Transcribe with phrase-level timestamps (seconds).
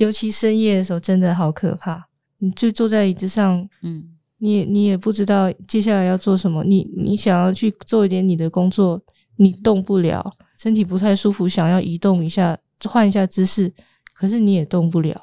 [0.00, 2.06] 尤其深夜的时候，真的好可怕。
[2.38, 4.02] 你就坐在椅子上，嗯，
[4.38, 6.64] 你也你也不知道接下来要做什么。
[6.64, 8.98] 你你想要去做一点你的工作，
[9.36, 12.56] 你动不了，身体不太舒服，想要移动一下，
[12.88, 13.70] 换一下姿势，
[14.14, 15.14] 可是你也动不了，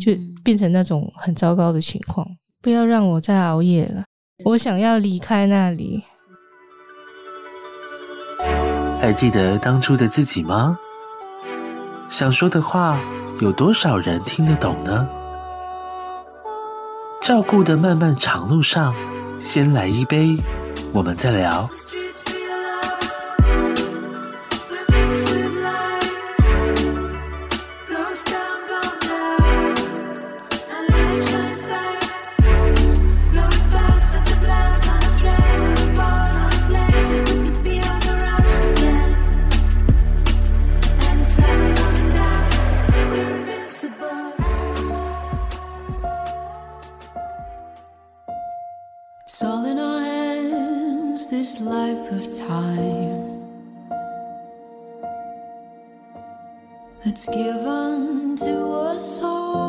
[0.00, 0.12] 就
[0.42, 2.26] 变成那种很糟糕的情况。
[2.62, 4.04] 不要让我再熬夜了，
[4.46, 6.02] 我想要离开那里。
[8.98, 10.78] 还记得当初的自己吗？
[12.08, 12.98] 想说的话，
[13.40, 15.08] 有多少人听得懂呢？
[17.20, 18.94] 照顾的漫漫长路上，
[19.40, 20.36] 先来一杯，
[20.92, 21.68] 我们再聊。
[51.38, 53.42] this life of time
[57.04, 58.54] that's given to
[58.92, 59.66] us all.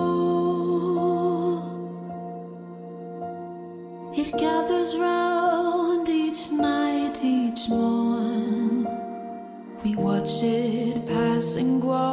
[4.16, 8.88] It gathers round each night, each morn.
[9.84, 12.05] We watch it pass and grow.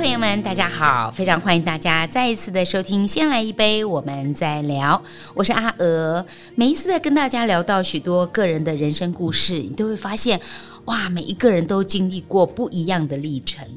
[0.00, 1.10] 朋友们，大家好！
[1.10, 4.96] 非常欢迎大家再一次的收听《先来一杯，我们再聊》。
[5.34, 6.24] 我是阿娥。
[6.54, 10.40] 每一次在跟大家聊到许多个人的人生故事，你都会发现，
[10.86, 13.68] 哇，每一个人都经历过不一样的历程，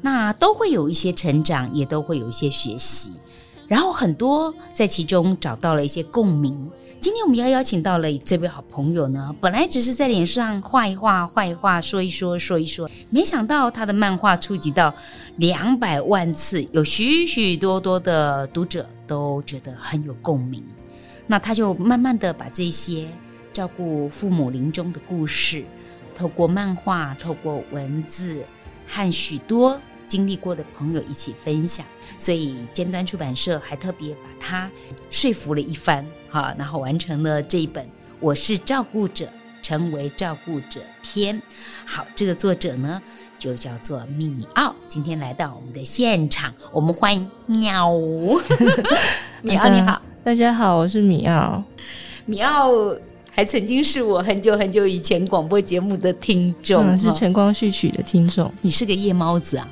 [0.00, 3.12] 那都会有一些成长，也都会有一些学习。
[3.68, 6.68] 然后很多在其中找到了一些共鸣。
[7.00, 14.92] 今天我们要邀请到了这位好朋友呢，本来只是在脸上画一画、画一画、说一说、说一说，没想到他的漫画触及到
[15.38, 20.64] 两百万次，有许许多多的读者都觉得很有共鸣。
[21.28, 23.08] 那他就慢慢的把这些
[23.52, 25.64] 照顾父母临终的故事，
[26.12, 28.44] 透过漫画、透过文字
[28.86, 29.80] 和许多。
[30.08, 31.84] 经历过的朋友一起分享，
[32.18, 34.70] 所以尖端出版社还特别把他
[35.10, 37.84] 说服了一番，哈，然后完成了这一本
[38.18, 41.36] 《我是照顾者，成为照顾者篇》。
[41.84, 43.02] 好，这个作者呢
[43.38, 47.88] 就叫做米奥，今天来到我们的现场，我们欢迎喵。
[49.42, 51.62] 米奥你好，大家好，我是米奥。
[52.26, 52.68] 米奥
[53.30, 58.52] 还曾经是我很久很久以前广播节目的听众，嗯、是晨光序曲的听众。
[58.60, 59.68] 你是个夜猫子啊？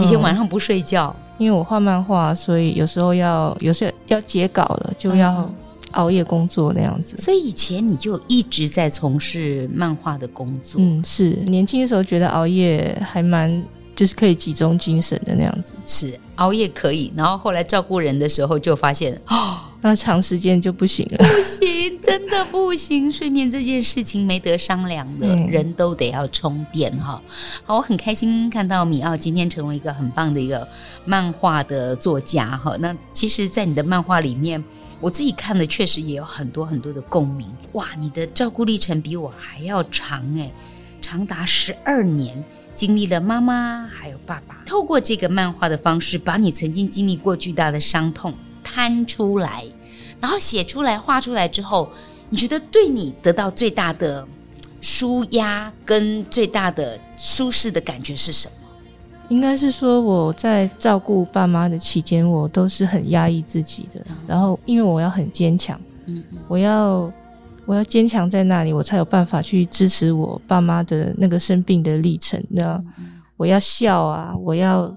[0.00, 5.52] 以前晚上不睡觉，嗯，因为我画漫画，所以有时候要有时候要截稿了，就要
[5.92, 7.16] 熬夜工作那样子。
[7.16, 10.80] 所以以前你就一直在从事漫画的工作。
[10.80, 13.62] 嗯，是年轻的时候觉得熬夜还蛮，
[13.94, 15.74] 就是可以集中精神的那样子。
[15.86, 19.58] 是熬夜可以，然后后来照顾人的时候就发现哦。
[19.80, 23.12] 那长时间就不行了，不行，真的不行。
[23.12, 27.22] 睡眠这件事情没得商量的，嗯、人都得要充电哈。
[27.62, 30.66] 好，我很开心看到米奥今天成为一个很棒的一个
[31.04, 32.76] 漫画的作家哈。
[32.80, 34.62] 那其实，在你的漫画里面，
[35.00, 37.50] 我自己看的确实也有很多很多的共鸣。
[37.72, 40.52] 哇，你的照顾历程比我还要长诶，
[41.00, 42.42] 长达十二年，
[42.74, 48.34] 经历了妈妈还有爸爸，透过这个漫画的方式，把你曾经经历过巨大的伤痛。
[48.70, 49.64] 摊出来，
[50.20, 51.90] 然后写出来、画出来之后，
[52.28, 54.26] 你觉得对你得到最大的
[54.82, 58.57] 舒压跟最大的舒适的感觉是什么？
[59.28, 64.04] 应该是说我在照顾爸妈的期间，我都是很压抑自己的。
[64.26, 67.12] 然后因为我要很坚强，嗯，我要
[67.66, 72.42] 我要坚强在那里，我才有办法去支持我爸妈的那个生病的历程。
[72.48, 72.82] 那
[73.36, 74.94] 我要笑啊，我要。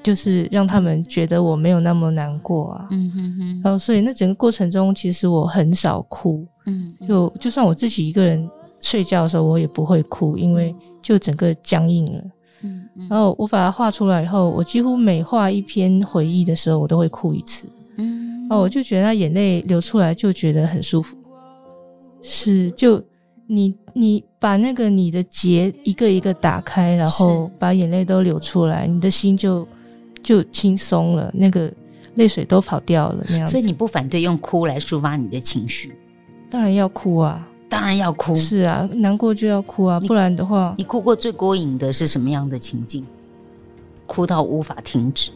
[0.00, 8.48] 就是让他们觉得我没有那么难过啊，嗯哼哼，然后所以那整个过程中，其实我很少哭，嗯，就就算我自己一个人
[8.80, 12.22] 睡觉的时候，我也不会哭，因为就整个僵硬了，
[12.62, 21.16] 嗯，然后我把它画出来以后，我几乎每画一篇回忆的时候，我都会哭一次，嗯，哦，我就觉得他眼泪流出来就觉得很舒服，
[22.22, 23.02] 是，就
[23.46, 29.66] 你你把那个你的结一个一个打开，然后把眼泪都流出来，你的心就。
[30.20, 31.72] 就轻松了，那个
[32.16, 33.52] 泪水都跑掉了，那样子。
[33.52, 35.94] 所以你不反对用哭来抒发你的情绪？
[36.50, 38.34] 当然要哭啊，当然要哭。
[38.34, 43.04] 是啊，难过就要哭啊，不然的话，你哭过最过瘾的是什么样的情境？
[44.06, 45.30] 哭到无法停止？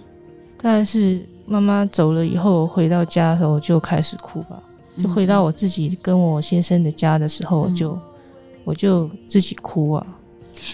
[0.61, 4.62] 当然是妈妈走了以后，回到家的时候就开始哭吧。
[4.96, 7.99] 就回到我自己跟我先生的家的时候，嗯、就
[8.64, 10.06] 我就自己哭啊。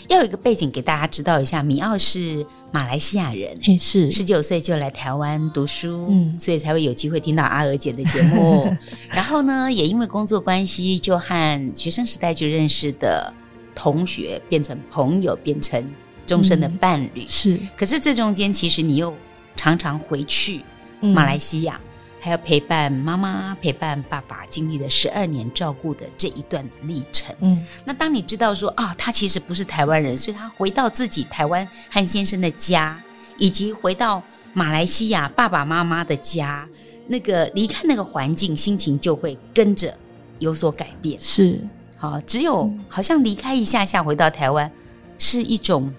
[0.08, 8.74] 要有一个背景给大家知道一下，米奥是马来西亚人，欸、是十九岁就来台湾读书，嗯，所以才会有机会听到阿娥姐的节目。
[9.08, 13.32] 然后呢，也因为工作关系，就和学生时代就认识的
[13.74, 15.82] 同学变成朋友，变成
[16.26, 17.22] 终身的伴侣。
[17.22, 19.14] 嗯、是，可是这中间其实你又
[19.56, 20.62] 常常回去
[21.00, 21.80] 马来西亚。
[21.82, 21.87] 嗯
[22.20, 27.34] 还要陪伴妈妈、陪伴爸爸，经历了十二年照顾的这一段历程。
[27.40, 33.00] 嗯，那当你知道说啊，他其实不是台湾人，所以他回到自己台湾和先生的家，
[33.36, 34.22] 以及回到
[34.52, 36.68] 马来西亚爸爸妈妈的家，
[37.06, 39.96] 那个离开那个环境，心情就会跟着
[40.40, 41.20] 有所改变。
[41.20, 41.60] 是，
[41.96, 44.70] 好，只有好像离开一下下，回到台湾，
[45.18, 45.92] 是一种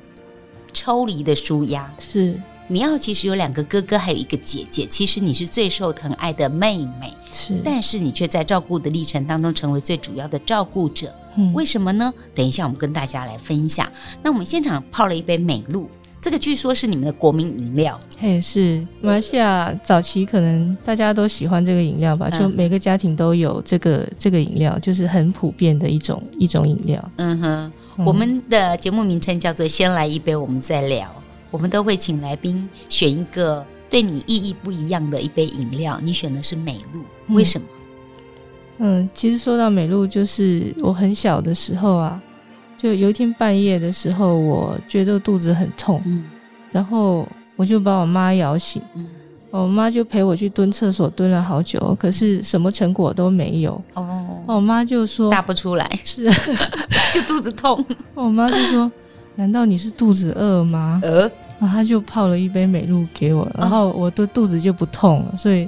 [0.73, 1.89] 抽离的舒压。
[1.99, 2.39] 是。
[2.71, 4.85] 米奥其实有两个哥哥，还有一个姐姐。
[4.85, 11.11] 其实你是最受疼爱的妹妹，是，但是你却在照顾的历程当中成为最主要的照顾者。
[11.35, 12.13] 嗯，为什么呢？
[12.35, 13.91] 等一下我们跟大家来分享。
[14.21, 15.89] 那我们现场泡了一杯美露，
[16.21, 17.99] 这个据说是你们的国民饮料。
[18.19, 22.29] 嘿，是马来西亚早期可能大家都喜欢这个饮料吧？
[22.29, 27.11] 就每个家庭都有这个这个饮料，就是很普遍的一种一种饮料。
[27.15, 31.09] 嗯哼，嗯，我们的节目名称叫做“先来一杯，我们再聊”。
[31.51, 37.67] 我们都会请来宾选一个对你意义不一样的一杯饮料，你选的是美露，为什么？
[38.77, 42.21] 嗯，其实说到美露，就是我很小的时候啊，
[42.77, 46.23] 就有一天半夜的时候，我觉得肚子很痛，嗯，
[46.71, 49.07] 然后我就把我妈摇醒，嗯，
[49.49, 53.81] 我妈就陪我去蹲厕所，蹲了好久，可是什么成果都没有。
[53.95, 56.31] 哦，我妈就说大不出来，是，
[57.13, 57.83] 就肚子痛。
[58.13, 58.89] 我妈就说。
[59.39, 60.99] 难道你是肚子饿吗？
[61.01, 61.21] 呃，
[61.59, 65.67] 然后他就泡了一杯美露给我，然后我的肚子就不痛了，所以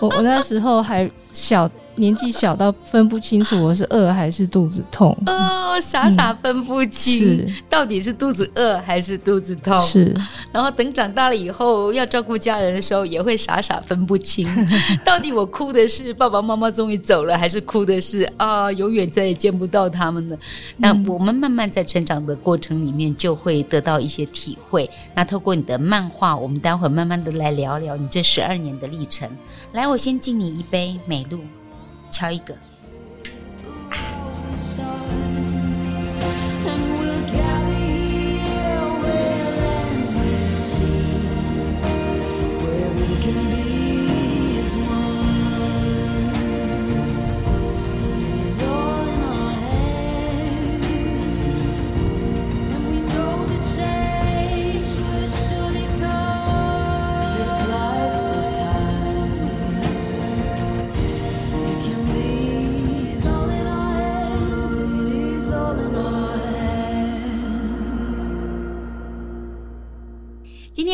[0.00, 1.70] 我我那时候还小。
[1.96, 9.78] 年纪小到分不清楚我是饿还是肚子痛哦，傻傻分不清，嗯、到底是肚子饿还是肚子痛。
[9.80, 10.14] 是，
[10.52, 14.48] 然后等长大了以后要照顾家人的时候，也会傻傻分不清，
[15.04, 20.38] 到底我哭的是爸爸妈妈终于走了，还是哭的是啊永远再也见不到他们了。
[20.76, 24.88] 那我们慢慢在成长的过程里面，就会得到一些体会。
[25.14, 29.28] 那透过你的漫画，我们待会儿慢慢的来聊聊你这十二年的历程。
[29.72, 31.40] 来，我先敬你一杯美露。
[32.16, 32.56] 敲一个。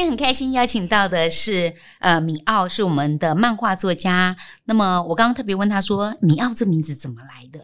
[0.06, 4.36] 很开心邀请到的是呃米奥，是我们的漫画作家。
[4.64, 7.60] 那么我刚刚特别问他说：“米奥这名字怎么来的？”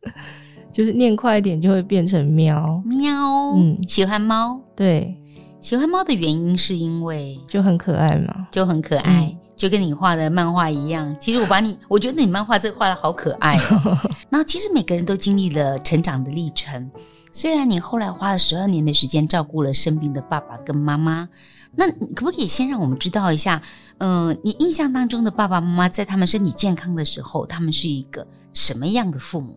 [0.72, 3.12] 就是念快一点就会变成喵喵。
[3.56, 5.16] 嗯，喜欢猫，对，
[5.60, 11.14] 喜欢猫的原因是因为就很可爱嘛，就很可爱，嗯、就跟你画的漫画一样。
[11.18, 13.98] 其实我把你，我觉得你漫画这个画的好可爱哦。
[14.30, 16.90] 然后其实每个人都经历了成长的历程。
[17.32, 21.28] 虽然你后来花了十二年的时间照顾了生病的爸爸跟妈妈，
[21.76, 23.62] 那你可不可以先让我们知道一下，
[23.98, 29.56] 嗯、呃，你印象当中的爸爸妈妈在他们身体健康的时候，他们是一个什么样的父母？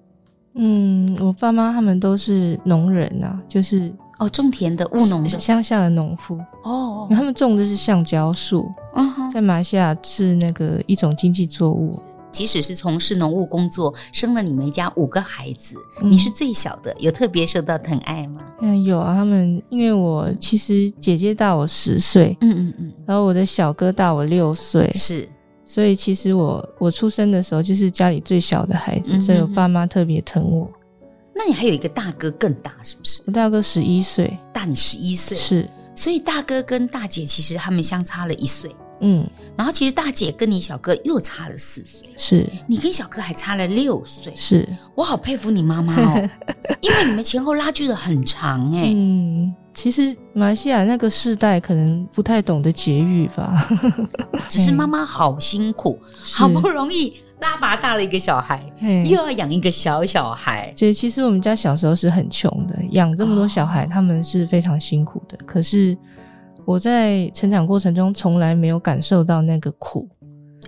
[0.55, 11.99] 嗯，我爸妈他们都是农人啊，就是哦，种田的务农的乡下的农夫哦，他们种的是橡胶树，嗯，在马来西亚是那个一种经济作物。
[12.33, 18.41] 即使是从事农务工作，生了你们家五个孩子，嗯、你是最小的，有特别受到疼爱吗？
[18.61, 19.13] 嗯，有啊。
[19.13, 25.29] 他们因为我其实姐姐大我十岁，嗯嗯嗯，然后我的小哥大我六岁，是，
[25.63, 30.69] 所以其实我我出生的时候就是家里最小的孩子，嗯、哼哼所以我爸妈特别疼我。
[31.35, 33.21] 那你还有一个大哥更大，是不是？
[33.27, 38.69] 我大哥十一岁，大你十一岁，是，所以大哥跟大姐其实他们相差了一岁。
[39.01, 42.49] 嗯，然后其实大姐跟你小哥又差了四岁，是。
[42.67, 44.67] 你跟小哥还差了六岁，是。
[44.95, 46.29] 我好佩服你妈妈哦，
[46.79, 48.93] 因为你们前后拉锯的很长哎。
[48.95, 53.67] 嗯，其实马来西亚那个世代可能不太懂得节育吧，
[54.47, 60.71] 只是妈妈好辛苦，嗯、好不容易拉拔大了一个小孩，又要养一个小小孩。
[60.77, 65.97] 这其实我们家小时候是很穷的，养这么多小孩，哦、他们是非常辛苦的，可是。
[66.65, 70.07] 我在成长过程中从来没有感受到那个苦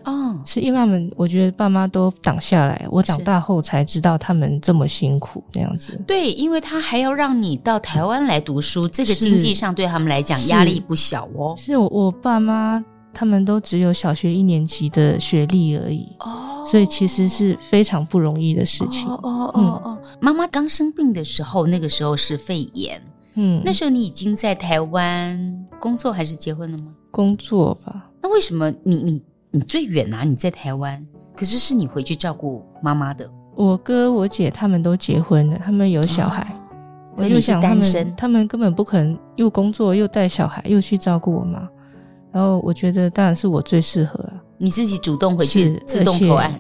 [0.03, 2.85] 哦，是因为他们，我觉得爸妈都挡下来。
[2.91, 5.99] 我长大后才知道他们这么辛苦那样子。
[6.05, 11.55] 对，因为他还要让你到台湾来读书，这个经济上对他们来讲压力不小哦。
[11.57, 19.09] 是我我爸妈他们都只有小学一年级的学历而已哦，所以其实是非常不容易的事情。
[19.09, 23.01] 哦哦哦哦，妈妈刚生病的时候，那个时候是肺炎。
[23.35, 26.91] 嗯，那时候你已经在台湾工作还是结婚了吗？
[27.11, 28.09] 工作吧。
[28.21, 30.23] 那为什么你你你最远啊？
[30.23, 33.29] 你在台湾，可是是你回去照顾妈妈的。
[33.55, 41.67] 我哥我姐他们都结婚了，他们有小孩，哦、我就想他们，他们根本不可能又工作又带小孩又去照顾我妈。
[42.31, 44.33] 然后我觉得当然是我最适合啊。
[44.57, 46.59] 你自己主动回去自动投案。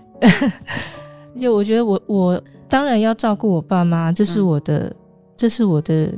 [1.39, 4.95] 就我觉得我我当然要照顾我爸妈，这是我的，嗯、
[5.37, 6.11] 这是我的。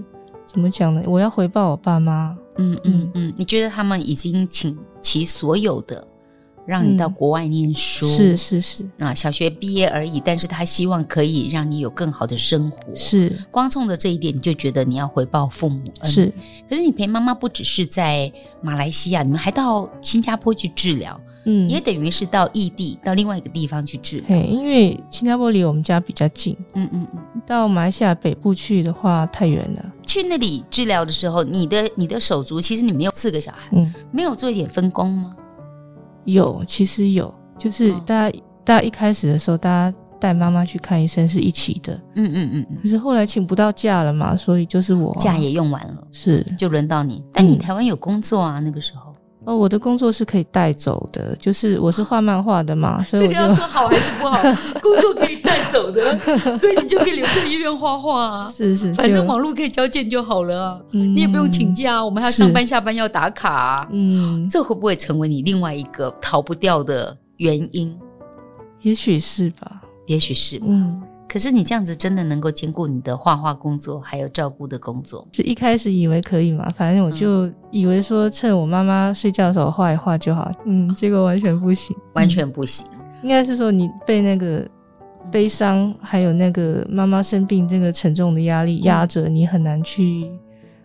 [0.48, 1.04] 怎么讲呢？
[1.06, 2.36] 我要回报我爸妈。
[2.58, 6.08] 嗯嗯嗯，你觉得他们已经倾其所有的
[6.66, 8.08] 让你到国外念书？
[8.08, 8.90] 嗯、是是是。
[8.98, 12.96] 啊，小学毕业而已，但是他希望可以让你有更好的生活。
[12.96, 13.32] 是。
[13.52, 15.82] 光冲着这一点，你就觉得你要回报父母。
[16.04, 16.34] 是。
[16.68, 21.20] 可是你陪妈妈不只是在马来西亚，你们还到新加坡去治疗。
[21.46, 24.22] 嗯，也等于是到异地，到另外一个地方去治。
[24.28, 26.58] 嘿，因为新加坡离我们家比较近。
[26.74, 27.42] 嗯嗯嗯。
[27.46, 29.86] 到马来西亚北部去的话，太远了。
[30.08, 35.36] 去那里治疗的时候，你的你的手足，其实你没有四个小孩，嗯，没有做一点分工吗？
[36.24, 41.94] 有，其实有，就是大家、哦、大家一开始的时候，大家带妈妈去看医生是一起的。
[42.16, 42.78] 嗯嗯嗯嗯。
[42.82, 47.24] 可是后来请不到假了嘛，所以就是我假也用完了，是就轮到你。
[47.32, 49.07] 但你台湾有工作啊，嗯、那个时候。
[49.48, 54.38] 哦，我的工作是可以带走的，就是我是画漫画的嘛， 所以这个要说好还是不好？
[54.84, 56.20] 工作可以带走的，
[56.60, 58.50] 所以你就可以留在医院画画啊。
[58.50, 63.88] 是是，反正网络可以交件就好了啊，嗯，你也不用请假，我们还要上班下班要打卡啊。
[63.90, 67.98] 嗯，这会不会成为你另外一个逃不掉的原因？
[68.82, 70.66] 也许是吧，也许是吧。
[70.68, 71.02] 嗯。
[71.38, 75.28] 可是你这样子真的能够兼顾你的画画工作，还有照顾的工作？
[75.32, 80.52] 是一开始以为可以嘛，反正我就以为说趁我妈妈睡觉的时候画一画就好。
[80.66, 82.88] 嗯，结果完全不行，完全不行。
[82.92, 84.68] 嗯，应该是说你被那个
[85.32, 90.28] 悲伤，还有那个妈妈生病这个沉重的压力压着，你很难去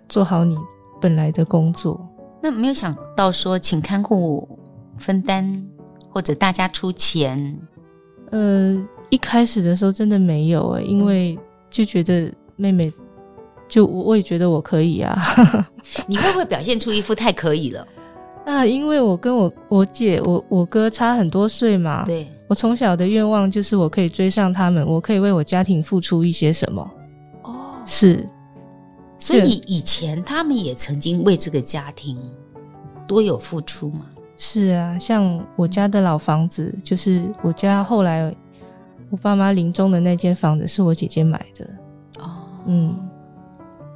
[0.07, 0.55] 做好你
[1.01, 1.99] 本来的工作。
[2.43, 4.47] 那没有想到说请看护
[4.99, 5.65] 分担，
[6.11, 7.59] 或者大家出钱？
[8.33, 8.87] 呃。
[9.13, 11.39] 一开始的时候真的没有哎、欸，因为
[11.69, 12.91] 就觉得妹妹，
[13.69, 15.23] 就我我也觉得我可以啊。
[16.09, 17.87] 你会不会表现出一副太可以了？
[18.47, 22.07] 啊，因为我跟我我姐我我哥差很多岁嘛。
[22.07, 26.91] 对，我从小的愿望就是我可以追上他们，我可以为我家庭付出一些什么。
[27.43, 28.27] 哦，是。
[29.19, 32.19] 所以以前他们也曾经为这个家庭
[33.07, 34.07] 多有付出吗？
[34.39, 38.35] 是啊，像我家的老房子，就是我家后来。
[39.13, 41.69] 我爸妈临终的那间房子是我姐姐买的，
[42.19, 42.99] 哦，嗯，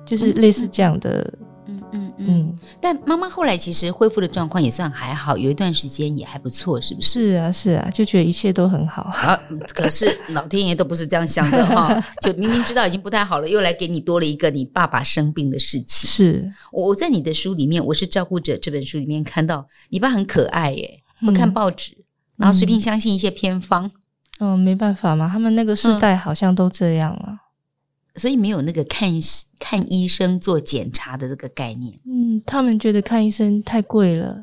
[0.04, 1.32] 就是类似这样的，
[1.66, 2.58] 嗯嗯嗯，嗯。
[2.82, 7.30] 但妈妈后来其实恢复的状况也算还好，有一段时间也还不错，是不是？
[7.30, 9.04] 是啊，是啊，就觉得一切都很好。
[9.04, 9.40] 啊，
[9.74, 16.10] 可是老天爷都不是这样想的哈， 就明明知道已经不太好了，又来给你多了一个你爸爸生病的事情。
[16.10, 22.04] 是，我在你的书里面，我是照顾者这本书里面看到你爸很可爱耶，会看报纸，嗯、
[22.36, 23.90] 然后随便相信一些偏方。
[24.38, 29.10] 嗯，没办法嘛，他们那个世代好像都这样啊，嗯、所以没有那个看
[29.58, 31.98] 看医生做检查的这个概念。
[32.04, 34.36] 嗯，他们觉得看医生太贵了。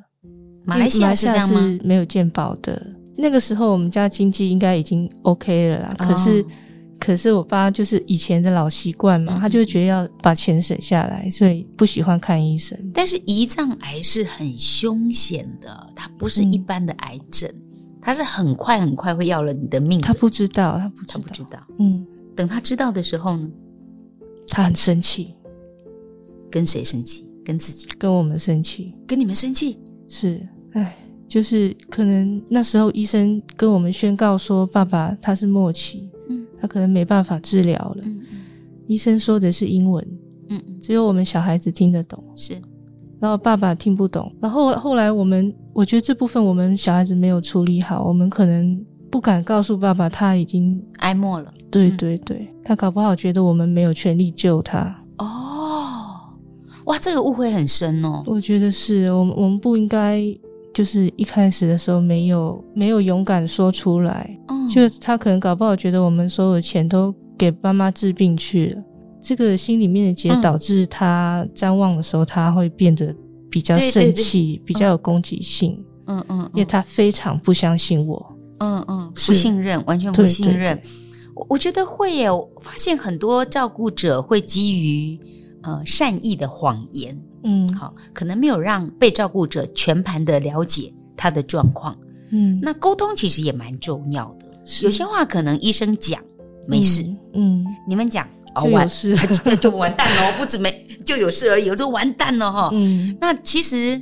[0.65, 1.77] 马来西亚是这样吗？
[1.83, 2.81] 没有健保的。
[3.17, 5.95] 那个时候我们家经济应该已经 OK 了啦。
[5.99, 6.45] 哦、可是，
[6.99, 12.75] 可是我爸就是以前的老习惯嘛，嗯、他就觉得要把钱省下来，所以不喜欢看医生。
[12.93, 17.47] 但是胰脏癌是很凶险的，它不是一般的癌症。
[17.51, 17.62] 嗯
[18.03, 20.05] 他是很快很快会要了你的命的。
[20.05, 21.59] 他不知道，他不知道，他不知道。
[21.79, 22.05] 嗯，
[22.35, 23.49] 等他知道的时候呢，
[24.49, 25.33] 他很生气。
[26.51, 27.27] 跟谁生气？
[27.43, 27.87] 跟自己？
[27.97, 28.93] 跟我们生气？
[29.07, 29.79] 跟你们生气？
[30.07, 30.39] 是，
[30.73, 30.95] 哎，
[31.27, 38.03] 就是可能那时候医生跟我们宣告说，爸爸他是末期，嗯，他可能没办法治疗了。
[38.03, 38.37] 嗯嗯，
[38.85, 40.05] 医生说的是英文，
[40.49, 42.23] 嗯嗯，只有我们小孩子听得懂。
[42.35, 42.61] 是。
[43.23, 48.77] 然后爸爸听不懂，然后后来我们，我觉得这部分我们小孩子没有处理好，我们可能
[49.09, 51.49] 不敢告诉爸爸他已经哀莫了。
[51.71, 54.93] 对对对，嗯、他搞不好觉得我们没有权利救他。
[55.19, 56.03] 哦，
[56.83, 58.21] 哇，这个误会很深哦。
[58.25, 60.21] 我觉得是我们我们不应该
[60.73, 68.83] 就是一开始的时候没有没有勇敢说出来，嗯、就他可能搞不好觉得我们所有的钱都给爸妈治病去了。
[69.23, 73.15] 这个心里面的结导致他瞻望的时候，他会变得
[73.49, 75.81] 比较生气，比较有攻击性。
[76.05, 80.77] 嗯嗯，嗯，因为他非常不相信我，嗯嗯，不信任，完全不信任。
[81.33, 85.17] 我我觉得会耶，我发现很多照顾者会基于
[85.61, 91.97] 呃善意的谎言，嗯，好，可能没有让被照顾者全盘的了解他的状况，
[92.31, 94.45] 嗯，那沟通其实也蛮重要的，
[94.81, 96.21] 有些话可能医生讲
[96.67, 97.01] 没事，
[97.33, 97.65] 嗯，嗯。
[97.87, 98.27] 你们讲。
[98.55, 99.15] 哦，完事
[99.59, 102.69] 就完蛋了，不止没就有事而已，就完蛋了哈。
[102.73, 103.99] 嗯，那其实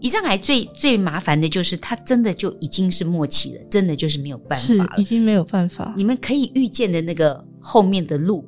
[0.00, 5.92] 胰脏癌最最麻烦的就是，它真的就已经是末期了，真的就是没有办法了，已经没有办法。
[5.96, 8.44] 你们可以预见的那个后面的路，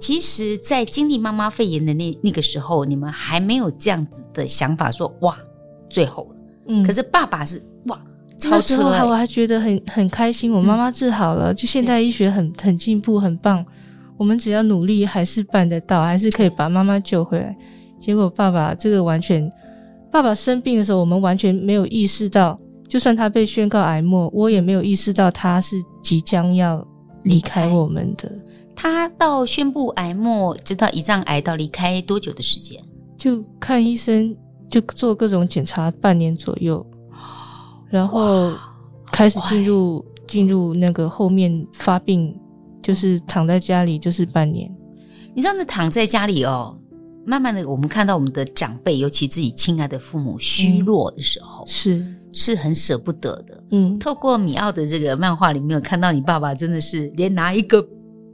[0.00, 5.38] 其实，在经历妈妈肺炎的那那个时候，你们还没有这样子的想法说，说哇，
[5.88, 6.36] 最后了。
[6.68, 8.00] 嗯，可是爸爸是哇，
[8.38, 13.64] 超车，我还觉得很很开心，我妈妈治好了，嗯、就现代医学很很进步，很棒。
[14.18, 17.56] 我们只要努力，还是办得到，还是可以把妈妈救回来。
[18.00, 19.50] 结果爸爸这个完全，
[20.10, 22.58] 爸爸生病的时候，我们完全没有意识到，
[22.88, 26.86] 就算他被宣告癌末，我也没有意识到他是即将要
[27.22, 28.30] 离开我们的。
[28.74, 32.80] 他到宣布癌末，直到胰脏癌到离开多久的时间？
[33.16, 34.36] 就看医生，
[34.68, 36.84] 就做各种检查，半年左右，
[37.88, 38.52] 然后
[39.10, 42.32] 开始进入进入那个后面发病。
[42.82, 44.70] 就是躺在家里，就是半年。
[45.34, 46.76] 你知道，那躺在家里哦，
[47.24, 53.62] 慢慢的，我们看到我们的长辈，尤其自己亲爱的父母虚弱的时候，嗯、是是很舍不得的。
[53.70, 57.86] 嗯，透过米奥的这个漫画里面，有看到你爸爸真的是连拿一个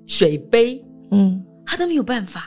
[0.06, 2.44] 水杯，嗯，他都没有办法。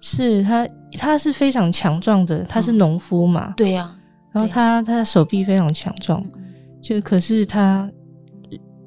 [0.00, 3.96] 是他，他是非常强壮的，他是农夫嘛，嗯、对呀、啊。
[4.32, 6.42] 然后他他的手臂非常强壮，嗯、
[6.80, 7.90] 就可是他。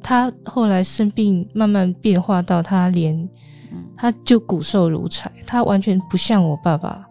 [0.03, 3.27] 他后来生病，慢慢变化到他连，
[3.95, 7.03] 他就骨瘦如柴，他完全不像我爸爸。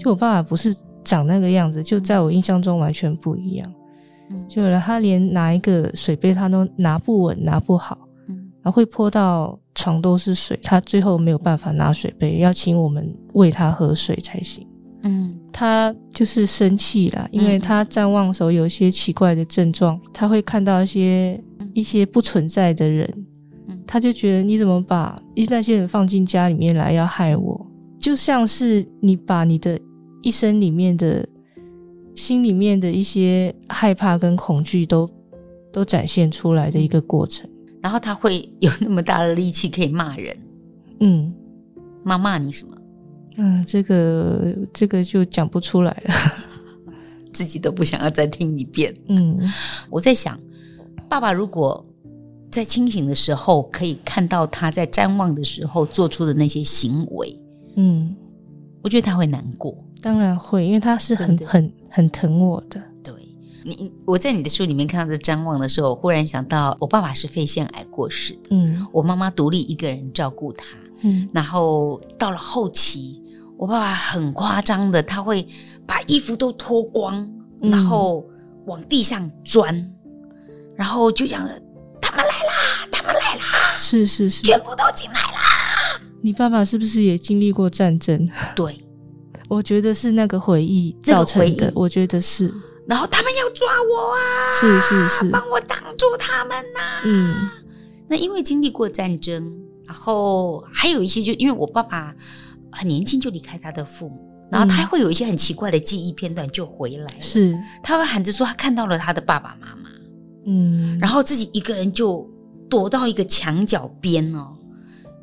[0.00, 3.74] 就我爸爸不是长那个样子，就在我印象中完全不一样。
[4.48, 14.66] 就他连拿一个水杯他都拿不稳，拿不好，然后会泼到床都是水，他最后没有办法拿水杯，要请我们喂他喝水才行。
[15.02, 21.42] 嗯，他就是生气了，因为他譫妄的时候有一些奇怪的症状，他会看到一些。
[21.74, 23.08] 一些不存在的人，
[23.86, 25.14] 他就觉得你怎么把
[25.48, 27.66] 那些人放进家里面来要害我，
[28.00, 29.78] 就像是你把你的
[30.22, 31.24] 一生里面的
[32.16, 35.08] 心里面的一些害怕跟恐惧都
[35.72, 37.48] 都展现出来的一个过程。
[37.80, 40.36] 然后他会有那么大的力气可以骂人，
[40.98, 41.32] 嗯，
[42.02, 42.76] 妈骂你什么？
[43.38, 46.14] 嗯，这个这个就讲不出来了，
[47.32, 48.94] 自己都不想要再听一遍。
[49.08, 49.38] 嗯，
[49.88, 50.38] 我在想。
[51.08, 51.82] 爸爸如果
[52.50, 57.40] 在清醒的时候可以看到他在瞻望的时候做出的那些行为，
[57.76, 58.14] 嗯，
[58.82, 59.74] 我觉得他会难过。
[60.02, 62.78] 当然会，因为他是很很很疼我的。
[63.02, 63.14] 对
[63.64, 70.66] 你，我在你的书里面看到的张望的时候，我忽然想到，我爸爸是肺腺癌过世的，嗯，我妈妈独立一个人照顾他，
[71.02, 73.22] 嗯，然后到了后期，
[73.58, 75.46] 我爸爸很夸张的，他会
[75.84, 77.28] 把衣服都脱光，
[77.60, 78.24] 然后
[78.66, 79.92] 往地上钻。
[80.76, 81.50] 然后就讲了，
[82.00, 86.00] 他们来啦，他们来啦，是是是，全部都进来啦。
[86.22, 88.28] 你爸爸是不是也经历过战争？
[88.54, 88.80] 对，
[89.48, 92.54] 我觉得是那个回忆造成的，那个、我觉得是。
[92.86, 94.48] 然后他们要抓我啊！
[94.48, 97.02] 是是是，帮我挡住他们呐、啊！
[97.04, 97.50] 嗯，
[98.06, 99.52] 那因为经历过战争，
[99.84, 102.14] 然后还有一些，就因为我爸爸
[102.78, 104.16] 很年轻就离开他的父母，
[104.50, 109.90] 然后他会有一些很奇怪的记忆片段就回来了，是他会喊着说他看到了他的爸爸妈妈。
[110.46, 112.26] 嗯，然后自己一个人就
[112.70, 114.56] 躲到一个墙角边哦，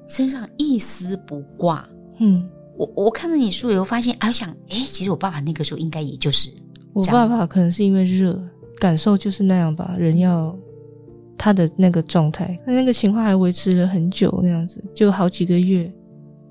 [0.08, 1.88] 身上一丝不挂。
[2.20, 6.52] 嗯，我我看到你书以后发现，哎，我想，哎，其实我爸爸那个时候应该也就是
[6.94, 8.40] 我爸爸，可能是因为热，
[8.80, 9.96] 感受就是那样吧。
[9.98, 10.56] 人要
[11.38, 15.92] 他的那个状态，他那个情况还维持了很久，那样子就好几个月。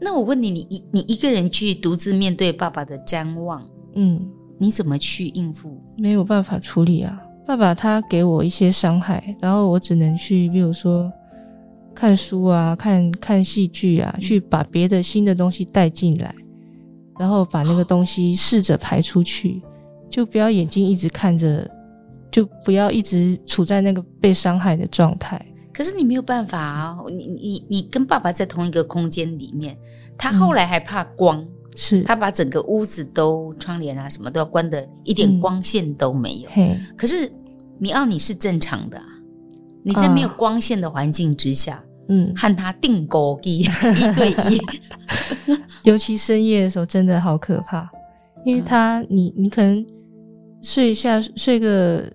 [0.01, 4.21] 那我问你，你你你一个人去独自面对爸爸的瞻望，嗯，
[4.59, 5.81] 你怎么去应付？
[5.97, 7.21] 没有办法处理啊。
[7.47, 11.13] 爸爸他给我一些伤害，然后我只能去，比如说
[11.95, 16.35] 看书啊，看看戏剧啊，去把别的新的东西带进来，
[17.19, 19.63] 然后把那个东西试着排出去，
[20.11, 21.71] 就不要眼睛一直看着，
[22.31, 25.41] 就不要一直处在那个被伤害的状态。
[25.75, 29.77] 可是你没有办法啊，你你你跟爸爸在同一个空间里面，
[30.17, 31.41] 他后来还怕光。
[31.41, 32.05] 嗯是。
[32.05, 36.49] 他把整个屋子都窗帘啊什么都要关的一点光线都没有。
[36.55, 37.29] 嗯、可是
[37.79, 39.03] 米奥你是正常的，
[39.83, 43.67] 你在没有光线的环境之下，嗯，和他定勾机 一
[44.15, 44.61] 对一，
[45.83, 47.91] 尤其深夜的时候真的好可怕，
[48.45, 49.85] 因为他、嗯、你你可能
[50.63, 52.09] 睡一下睡个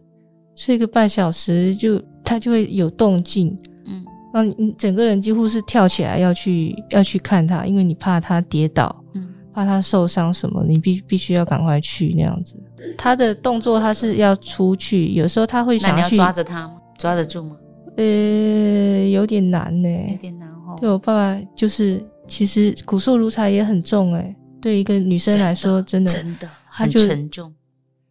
[0.55, 12.55] 睡个半小时就他就会有动静，嗯，那你整个人几乎是跳起来要去要去看他，因为你怕他跌倒，嗯，怕他受伤什么，你必必须要赶快去那样子。
[12.95, 16.75] 他的动作他是要出去，有时候他会想要抓着他吗？
[16.99, 17.55] 抓得住吗？
[17.97, 20.77] 呃，有点难呢，有点难哦。
[20.79, 27.51] 对我爸爸就是，其实骨瘦如柴也很重哎，对一个女生来说，真的真的很沉重。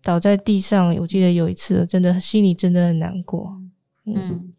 [0.02, 3.52] 倒在地上，我记得有一次，真的心里真的很难过。
[4.14, 4.52] 嗯，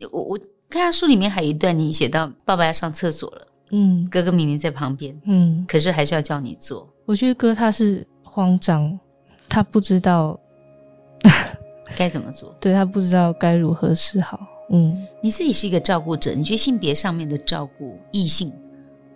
[0.00, 6.88] 嗯我我看他书里面还有一段，你写到爸爸要上厕所了，嗯，哥哥明明在旁边，嗯，可是还是要叫你做。
[7.04, 8.98] 我觉得哥他是慌张，
[9.48, 10.38] 他不知道
[11.96, 14.40] 该怎么做， 对，他不知道该如何是好。
[14.70, 18.50] 嗯，你自己是一个照顾者，你觉得性别上面的照顾异性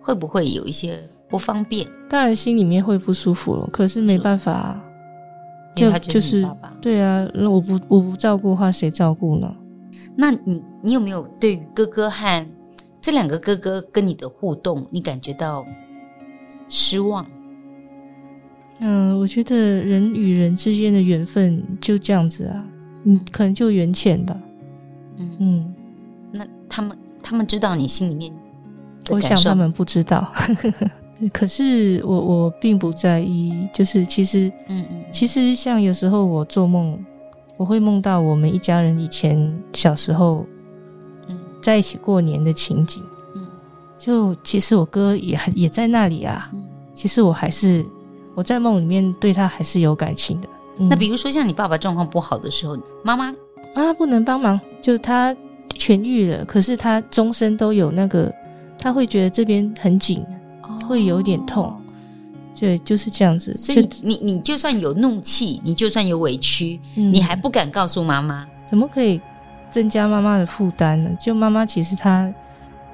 [0.02, 1.88] 会不会有一些不方便？
[2.10, 4.78] 当然心里面会不舒服了，可是没办法，
[5.74, 6.76] 就就是爸爸。
[6.82, 9.56] 对啊，那我不我不照顾的话，谁照顾呢？
[10.14, 12.46] 那你你有没有对于哥哥和
[13.00, 15.64] 这两个哥哥跟你的互动，你感觉到
[16.68, 17.26] 失望？
[18.80, 22.64] 嗯，我觉得人与人之间的缘分就这样子啊，
[23.04, 24.36] 嗯，可能就缘浅吧。
[25.16, 25.74] 嗯嗯，
[26.32, 28.32] 那他们他们知道你心里面，
[29.10, 30.30] 我想他们不知道。
[31.32, 37.02] 可是我我并不在意，就是其实，嗯嗯，其实像有时候我做梦，
[37.56, 40.46] 我会梦到我们一家人以前小时候，
[41.28, 43.02] 嗯，在一起过年的情景，
[43.34, 43.46] 嗯，
[43.98, 46.64] 就其实我哥也也在那里啊，嗯，
[46.94, 47.84] 其实我还是
[48.34, 50.48] 我在梦里面对他还是有感情的。
[50.78, 53.34] 那比如说像你爸爸状况不好的时候，妈妈。
[53.74, 55.36] 啊，不能帮忙，就他
[55.74, 58.32] 痊愈了，可是他终身都有那个，
[58.78, 60.24] 他会觉得这边很紧，
[60.62, 61.78] 哦、会有点痛，
[62.58, 63.54] 对，就是这样子。
[63.54, 69.20] 所以你你，就算有怒气，你就算有委屈，嗯、你还不敢告诉妈妈，怎么可以
[69.70, 71.10] 增加妈妈的负担呢？
[71.20, 72.32] 就妈妈其实她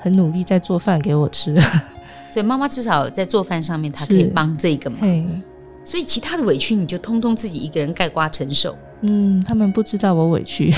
[0.00, 1.54] 很努力在做饭给我吃，
[2.30, 5.00] 所以妈妈至少在做饭上面，她可以帮这个忙。
[5.84, 8.76] 所以其他的委屈你就通通自己一个人盖瓜承受。
[9.00, 10.72] 嗯，他们不知道我委屈，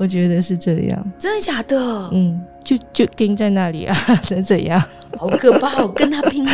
[0.00, 1.12] 我觉得是这样。
[1.18, 2.08] 真的假的？
[2.12, 3.94] 嗯，就就钉在那里啊，
[4.30, 4.82] 能怎样？
[5.18, 5.82] 好可怕！
[5.82, 6.52] 我跟他拼了。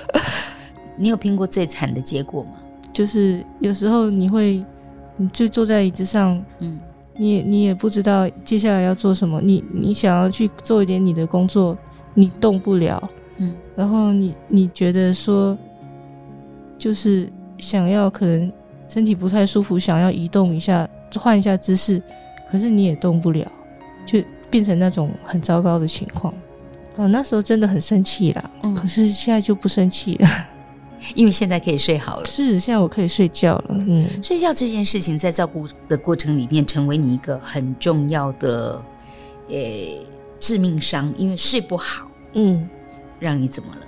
[0.96, 2.50] 你有拼过最惨的结果吗？
[2.92, 4.62] 就是有时候你会，
[5.16, 6.78] 你就坐在椅子上，嗯，
[7.16, 9.40] 你也你也不知道接下来要做什么。
[9.40, 11.76] 你你想要去做一点你的工作，
[12.12, 13.02] 你动不了，
[13.38, 15.56] 嗯，然后你你觉得说。
[16.78, 18.52] 就是想要可能
[18.88, 22.02] 身体不太舒服，想要移动一下，换一下姿势，
[22.52, 23.50] 可是你也动不了，
[24.04, 26.32] 就变成那种很糟糕的情况。
[26.96, 30.28] 哦，那时候真的很生气啦，嗯，可是现在就不生气了，
[31.16, 32.26] 因为现在可以睡好了。
[32.26, 33.64] 是，现在我可以睡觉了。
[33.70, 38.84] 嗯，睡觉这件事情在照顾的过程里面，成为你一个很重要的，
[39.48, 39.56] 呃，
[40.38, 42.68] 致命伤，因为睡不好，嗯，
[43.18, 43.80] 让你怎么了？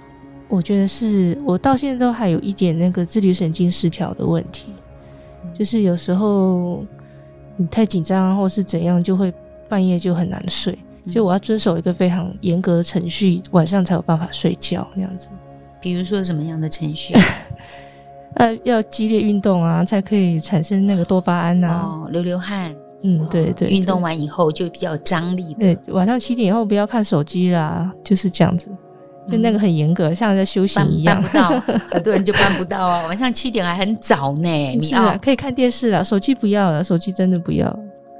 [0.48, 4.72] 我觉得是我到现在都还有一点那个自律神经失调的问题，
[5.52, 6.86] 就是有时候
[7.56, 9.32] 你太紧张或是怎样，就会
[9.68, 10.78] 半夜就很难睡。
[11.10, 15.28] 就我要遵守一个非常严格的程序，晚上才有办法睡觉那样子。
[15.80, 17.14] 比如说什么样的程序？
[18.36, 22.74] 呃，要激烈运动啊，才可以产生那个多巴胺啊，哦，流流汗。
[23.02, 25.54] 嗯，对对，对，运动完以后就比较有张力。
[25.60, 28.70] 对，晚上七点以后不要看手机啦，就是这样子。
[29.30, 33.06] 就那个很严格，嗯、像在修行一样，办不到， 很多人就办不到啊。
[33.06, 37.66] 晚上七点还很早呢，你啊，可以看电视了，手机不要了，手机真的不要。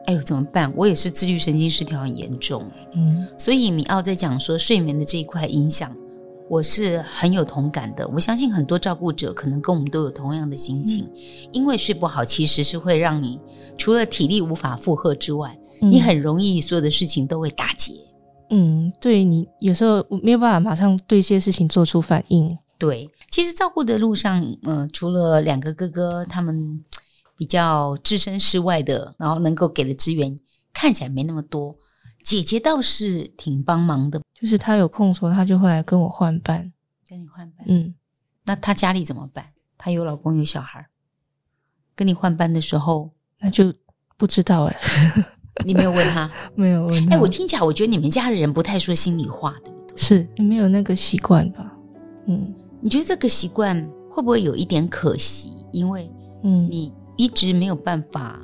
[0.07, 0.73] 哎呦，怎么办？
[0.77, 2.63] 我也是自律神经失调很严重，
[2.95, 5.95] 嗯，所以米奥在讲说睡眠的这一块影响，
[6.49, 8.07] 我是很有同感的。
[8.09, 11.21] 我相信很多照顾者可能跟我们都有同样的心情，嗯、
[11.53, 13.41] 因为睡不好，其实是会让你
[13.79, 17.93] 除了体力无法负荷之外，嗯、你很容易所有的事情都会打结。
[18.51, 22.57] 嗯，对，你有时候没有办法马上对一些事情做出反应。
[22.79, 26.85] 对，其实照顾的路上，呃，除了两个哥哥他们
[27.37, 30.37] 比较置身事外的，然后能够给的资源
[30.73, 31.77] 看起来没那么多，
[32.23, 34.21] 姐姐倒是挺帮忙的。
[34.35, 36.73] 就是她有空的时候，她就会来跟我换班，
[37.09, 37.65] 跟你换班。
[37.69, 37.95] 嗯，
[38.45, 39.47] 那她家里怎么办？
[39.79, 40.87] 她有老公有小孩，
[41.95, 43.73] 跟你换班的时候，那就
[44.17, 44.77] 不知道哎。
[45.65, 47.15] 你没有问他，没有问他。
[47.15, 49.97] 哎，我听起来，我觉得你们家的人不太说心里话，对不对？
[49.97, 51.73] 是你没有那个习惯吧？
[52.27, 55.53] 嗯，你觉得这个习惯会不会有一点可惜？
[55.73, 56.11] 因为，
[56.43, 58.41] 嗯，你一直没有办法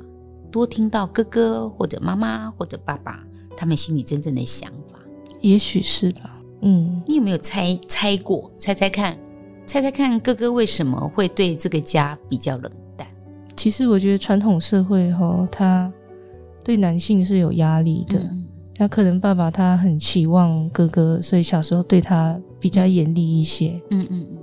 [0.51, 3.19] 多听到哥哥或者妈妈或者爸爸
[3.57, 4.99] 他们心里真正的想法。
[5.41, 6.37] 也许是吧。
[6.61, 8.49] 嗯，你有没有猜猜过？
[8.59, 9.17] 猜猜看，
[9.65, 13.07] 猜猜看，哥哥为什么会对这个家比较冷淡？
[13.55, 15.91] 其实我觉得传统社会哈，他
[16.63, 18.19] 对男性是有压力的。
[18.19, 18.45] 嗯、
[18.75, 23.79] 他可能爸爸他很期望哥哥，所以小时候对他比较严厉一些。
[23.89, 24.37] 嗯嗯嗯，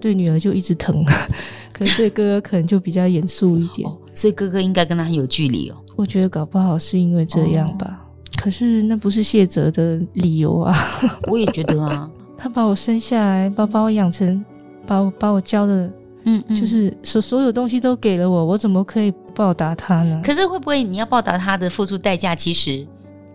[0.00, 1.04] 对女儿就一直疼，
[1.72, 3.88] 可是对哥哥可能就比较严肃一点。
[3.88, 5.76] 哦，所以哥哥应该跟他很有距离哦。
[5.96, 7.86] 我觉得搞不好是因为这样吧。
[7.86, 10.74] 哦、可是那不是谢哲的理由啊。
[11.30, 14.44] 我也觉得啊，他把我生下来，把把我养成，
[14.86, 15.90] 把我把我教的。
[16.24, 20.20] 嗯，嗯，就是所所有东西都给了我，我怎么可以报答他呢？
[20.24, 22.86] 可是会不会你要报答他的付出代价，其实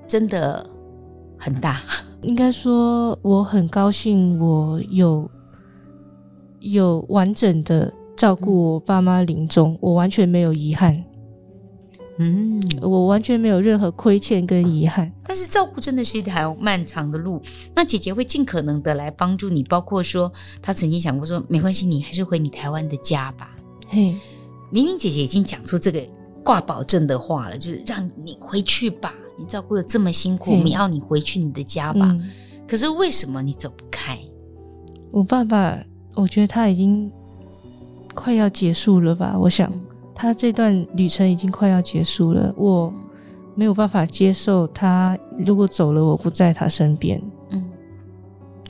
[0.08, 0.68] 真的
[1.38, 1.82] 很大？
[2.22, 5.30] 应该说，我很高兴，我有
[6.60, 11.04] 有完整的照顾我爸妈临终，嗯、我完全没有遗憾。
[12.20, 15.12] 嗯，我完全没有任何亏欠跟遗憾。
[15.24, 17.40] 但是照顾真的是一条漫长的路。
[17.76, 23.52] 那姐姐会尽可能的来帮助你，包括说，她曾经想过说，没关系，你还是回你台湾的家吧。
[23.88, 24.16] 嘿，
[24.70, 26.02] 明明姐姐已经讲出这个
[26.44, 29.14] 挂保证的话了，就是让你回去吧。
[29.38, 32.08] 你照顾的这么辛苦，我们要你回去你的家吧。
[32.12, 32.30] 嗯、
[32.68, 34.18] 可是为什么你走不开？
[35.12, 35.78] 我爸爸，
[36.16, 37.12] 我觉得他已经
[38.14, 39.38] 快要结束了吧？
[39.40, 39.72] 我想。
[40.20, 42.92] 他这段旅程已经快要结束了，我
[43.54, 47.22] 没有办法接受他如果走了，我不在他身边。
[47.52, 47.64] 嗯，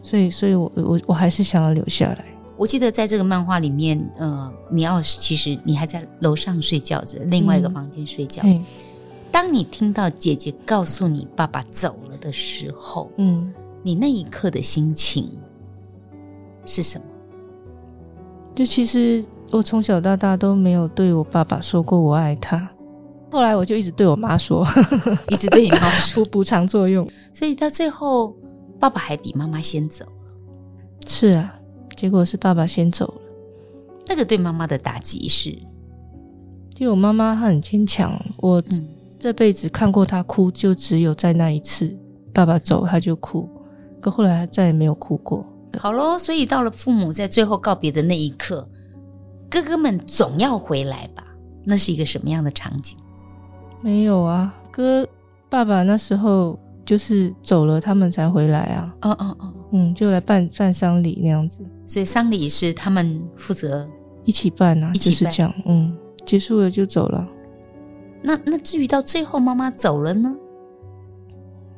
[0.04, 2.26] 所以，所以我我我还是想要留下来。
[2.58, 8.42] 我记得在这个漫画里面，呃，米奥斯其实你还在楼上睡觉着，另外一个房间睡觉。
[8.46, 8.64] 嗯，
[9.32, 15.30] 当你听到姐姐告诉你爸爸走了的时候，嗯，你那一刻的心情
[16.66, 17.06] 是什么？
[18.56, 19.24] 就其实。
[19.50, 22.70] 我从小到大都没有对我爸爸说过我爱他，
[23.32, 24.68] 后来我就一直对我妈说，
[25.32, 28.36] 一直对你妈说 补偿作用，所以到最后
[28.78, 30.06] 爸爸还比妈妈先走。
[31.08, 31.57] 是啊，
[31.98, 33.22] 结果是爸爸先走了。
[34.08, 35.50] 那个对妈妈的打击是，
[36.78, 38.64] 因为我妈妈她很坚强，我
[39.20, 41.94] 这辈子看过她哭就只有在那一次，
[42.34, 43.50] 爸爸走她就哭，
[44.00, 45.46] 可后来她再也没有哭过。
[45.78, 48.66] 好喽，所以到了父母在最后告别的那一刻。
[49.50, 51.24] 哥哥们总要回来吧？
[51.66, 52.98] 那是一个什么样的场景？
[53.82, 55.08] 没有啊，哥
[55.50, 58.96] 爸爸那时候就是走了，他们才回来啊。
[59.02, 61.64] 哦哦哦，嗯，就来办办丧礼那样子。
[61.86, 63.88] 所以丧礼是他们负责
[64.24, 65.32] 一起办啊，一起办。
[65.32, 67.28] 就是这样，嗯，结束了就走了。
[68.22, 70.36] 那那至于到最后妈妈走了呢？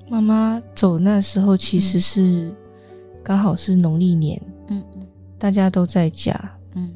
[0.09, 2.51] 妈妈走那时候其实是
[3.23, 6.33] 刚好是农历年，嗯嗯，大家都在家，
[6.75, 6.89] 嗯。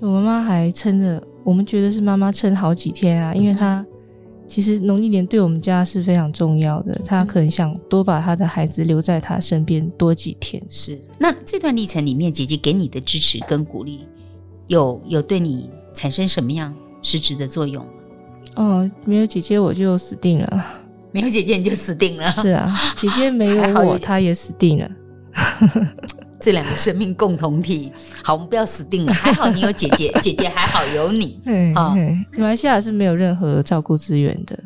[0.00, 3.84] 我妈妈还撑着，我们觉得是妈妈撑好几天啊，因为她
[4.48, 10.62] 其实农历年对我们家是非常重要的，他可能想多把他的孩子留在他身边多几天。
[10.70, 14.06] 是，那这段历程里面，姐姐给你的支持跟鼓励，
[14.68, 17.90] 有有对你产生什么样实质的作用吗？
[18.56, 20.64] 哦，没有姐姐我就死定了，
[21.12, 22.28] 没有姐姐你就死定了。
[22.30, 24.90] 是啊，姐姐没有 我，她也死定了。
[26.40, 29.12] 这两个生命共同体， 好，我们不要死定了。
[29.12, 31.40] 还好你有姐姐， 姐姐还好有你。
[31.74, 31.94] 啊，
[32.36, 34.58] 马来西亚是没有任何照顾资源的，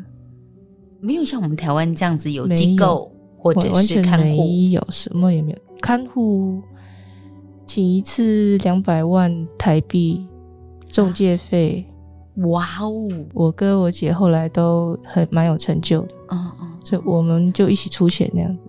[0.99, 5.57] 没有像我们台湾这样子有机构或者是看护，没有什么也没有。
[5.81, 6.61] 看护
[7.65, 10.25] 请一次两百万台币
[10.89, 11.85] 中介费，
[12.47, 12.91] 哇哦！
[13.33, 18.67] 我哥我姐后来都很蛮有成就的，嗯嗯，所以我们就一起出钱那样子。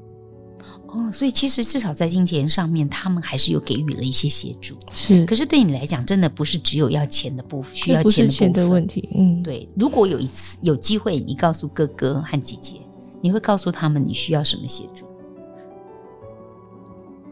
[0.95, 4.77] 哦，所以其实至少在金钱上面，他们还是有给予了一些协助。
[4.93, 8.53] 是，可是对你来讲，真的不是只有要钱的部分，需要钱的部分。
[8.53, 9.67] 钱的问题，嗯，对。
[9.75, 12.77] 如果有一次有机会，你告诉哥哥和姐姐，
[13.23, 15.07] 你会告诉他们你需要什么协助？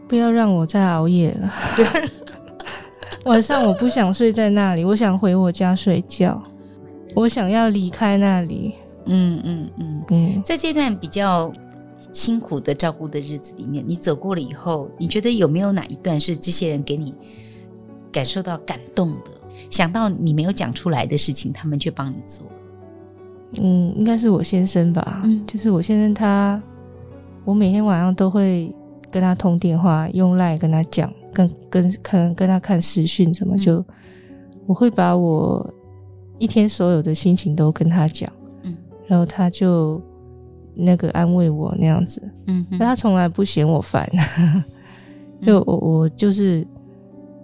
[0.07, 1.53] 不要让我再熬夜了。
[3.25, 6.41] 晚上我不想睡在那里，我想回我家睡觉。
[7.13, 8.73] 我想要离开那里。
[9.05, 11.53] 嗯嗯嗯嗯，在这段比较。
[12.13, 17.13] 辛苦的照顾的日子里面，你走过了以后，你觉得有没有哪一段是这些人给你
[18.11, 19.31] 感受到感动的？
[19.69, 22.45] 想到你没有讲出来的事情，他们却帮你做。
[23.61, 25.21] 嗯，应该是我先生吧。
[25.23, 26.61] 嗯，就是我先生他，
[27.45, 28.73] 我每天晚上都会
[29.09, 33.85] 跟他通电话，用赖跟他讲，跟跟可能跟他看视讯什么，就、嗯、
[34.65, 35.73] 我会把我
[36.39, 38.31] 一天所有的心情都跟他讲。
[38.63, 38.75] 嗯，
[39.07, 40.01] 然后他就。
[40.75, 44.09] 那个安慰我那样子，嗯哼，但他从来不嫌我烦，
[45.45, 46.65] 就我我就是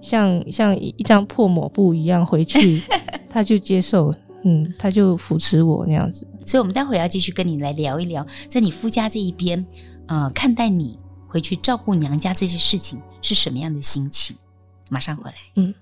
[0.02, 2.82] 像像一张破抹布一样回去，
[3.30, 4.14] 他就接受，
[4.44, 6.28] 嗯，他就扶持我那样子。
[6.46, 9.66] 所以，我们待会要继续跟你来聊一聊，在你夫家这一边，
[10.08, 14.36] 呃，看待你回去照顾娘家这些事情是什么样的心情？
[14.90, 15.74] 马上回来，嗯。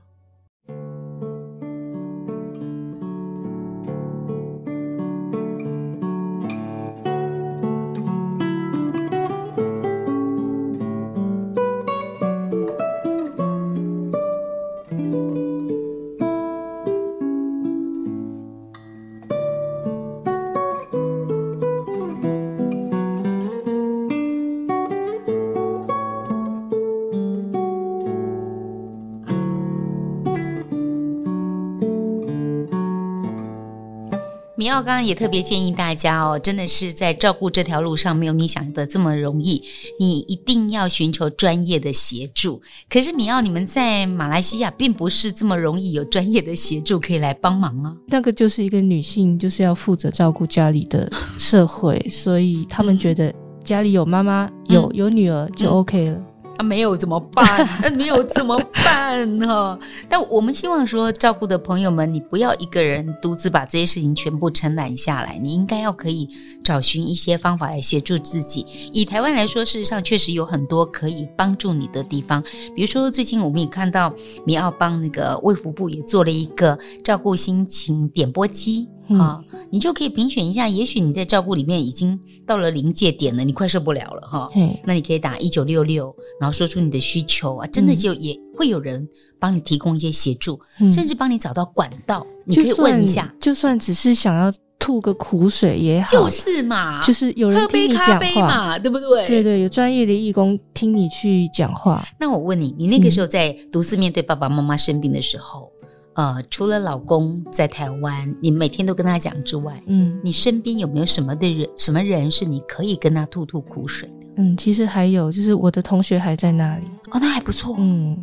[34.65, 39.62] 明奥刚刚也特别建议大家哦，真的是在照顾这条路上没有你想的这么容易，
[39.99, 42.60] 你一定要寻求专业的协助。
[42.89, 47.95] 可是明奥，你们在马来西亚并不是这么容易有专业的协助可以来帮忙啊。
[48.08, 53.32] 那个就是一个女性就是要负责照顾家里的社会，所以他们觉得
[53.63, 56.19] 家里有妈妈、有有女儿就 OK 了。
[56.57, 57.67] 嗯啊，没有怎么办？
[57.81, 59.77] 那没有怎么办哈？
[60.09, 66.29] 但我们希望说，照顾的朋友们，你不要一个人独自把这些事情全部承揽下来，你应该要可以
[66.63, 68.65] 找寻一些方法来协助自己。
[68.93, 72.43] 以台湾来说，事实上确实有很多可以帮助你的地方，
[72.75, 74.13] 比如说最近我们也看到，
[74.45, 78.87] 米奥帮那个卫福部也做了一个照顾心情点播机。
[79.09, 84.49] 啊、嗯，你就可以评选一下，也许你在照顾里面已经到了临界点了，你快受不了了哈。
[84.83, 89.07] 那你可以打一九六六，然后说出你的需求啊，真的就也会有人
[89.39, 93.33] 帮你提供一些协助，嗯、甚至帮你找到管道，你可以问一下。
[93.39, 99.27] 就算只是想要吐个苦水也好，就是嘛，就是有人听你讲话嘛，对不对？
[99.27, 102.03] 对对，有专业的义工听你去讲话。
[102.19, 105.71] 那我问你，你那个时候在独自面对爸爸妈妈生病的时候？
[106.15, 114.25] 嗯呃，除了老公在台湾，你每天都跟他讲之外，嗯，你身边有没有什么的人，什么人是你可以跟他吐吐苦水的？
[114.38, 116.86] 嗯，其实还有，就是我的同学还在那里。
[117.12, 117.75] 哦，那还不错。
[117.80, 118.17] 嗯，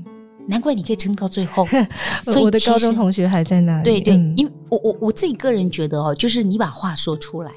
[0.47, 1.67] 难怪你可以撑到最后。
[2.25, 3.85] 所以我的高中同学还在那里。
[3.85, 7.53] 对对，嗯、因为我我我自己个人觉得哦，就是你把话说出来，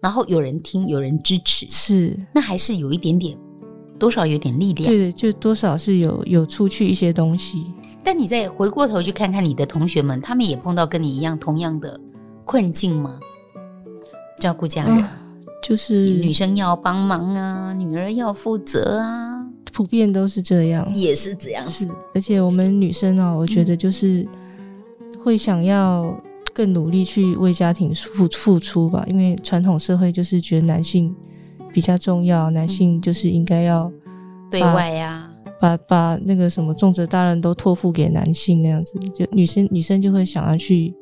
[0.00, 3.36] 然后有人听，有人支持，是，那还是有一点点，
[3.98, 4.86] 多少有点力量。
[4.86, 7.66] 对对，就多少是有有出去一些东西。
[8.06, 12.00] 但你再回过头去看看你的同学们，他们也碰到跟你一样同样的
[12.44, 13.18] 困境吗？
[14.38, 15.18] 照顾家人，啊、
[15.60, 21.88] 就是女生要帮忙啊，女儿要负责啊，普遍都是这样，也是这样子。
[22.14, 24.24] 而且我们女生哦，我觉得就是
[25.18, 26.16] 会想要
[26.54, 31.12] 更努力去为家庭付付出吧，因为传统社会就是觉得男性
[31.72, 33.90] 比较重要，男性就是应该要
[34.48, 35.25] 对外呀、啊。
[35.58, 40.94] 把把那个什么重责大任都托付给男性那样子，就女生女生就会想要去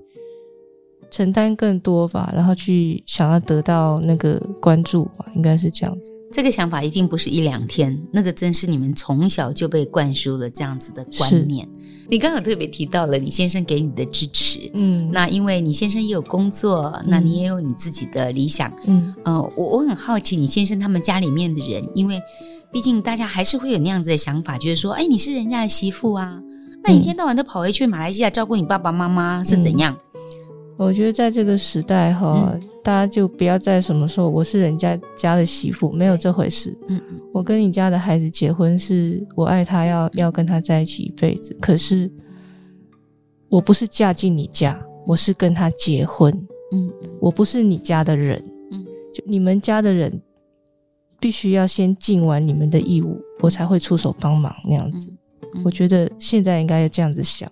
[1.11, 6.11] 承担更多吧，然后去想要得到那个关注吧，应该是这样子。
[6.33, 11.69] 这个想法一定不是一两天，那个真是你们从小就被灌输了这样子的观念。
[12.11, 22.21] 你刚刚特别提到了你先生给你的支持，嗯，那因为你先生也有工作，嗯、那你也有你自己的理想，嗯，呃，我我很好奇你先生他们家里面的人，因为。
[22.75, 26.43] 毕竟大家还是会有那样子的想法，就是说，哎，你是人家的媳妇啊，
[26.83, 29.97] 那你一天到晚都跑回去马来西亚照顾你爸爸妈妈是怎样？
[30.13, 30.19] 嗯，
[30.77, 36.77] 我觉得在这个时代哈，嗯，大家就不要再什么说我是人家家的媳妇，没有这回事。
[36.89, 41.57] 嗯嗯，我跟你家的孩子结婚，是我爱他要，要要跟他在一起一辈子。
[41.61, 42.11] 可是
[43.49, 46.33] 我不是嫁进你家，我是跟他结婚。
[46.73, 48.43] 嗯，我不是你家的人。
[48.73, 48.85] 嗯，
[49.15, 50.21] 就你们家的人。
[51.25, 55.11] 必须要先尽完你们的义务，我才会出手帮忙那样子。
[55.65, 57.51] 我觉得现在应该要这样子想，